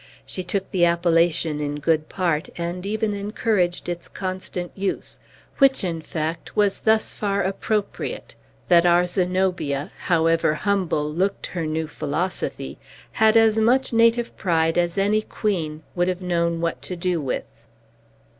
[0.25, 5.19] She took the appellation in good part, and even encouraged its constant use;
[5.59, 8.33] which, in fact, was thus far appropriate,
[8.67, 12.79] that our Zenobia, however humble looked her new philosophy,
[13.21, 17.43] had as much native pride as any queen would have known what to do with.